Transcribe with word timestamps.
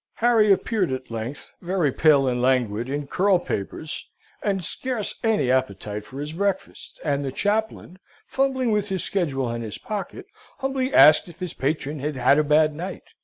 Harry 0.15 0.51
appeared 0.51 0.91
at 0.91 1.11
length, 1.11 1.51
very 1.61 1.91
pale 1.91 2.27
and 2.27 2.41
languid, 2.41 2.89
in 2.89 3.05
curl 3.05 3.37
papers, 3.37 4.09
and 4.41 4.63
scarce 4.63 5.13
any 5.23 5.51
appetite 5.51 6.03
for 6.03 6.19
his 6.19 6.33
breakfast; 6.33 6.99
and 7.05 7.23
the 7.23 7.31
chaplain, 7.31 7.99
fumbling 8.25 8.71
with 8.71 8.89
his 8.89 9.03
schedule 9.03 9.51
in 9.51 9.61
his 9.61 9.77
pocket, 9.77 10.25
humbly 10.57 10.91
asked 10.91 11.27
if 11.27 11.37
his 11.37 11.53
patron 11.53 11.99
had 11.99 12.15
had 12.15 12.39
a 12.39 12.43
bad 12.43 12.73
night? 12.73 13.03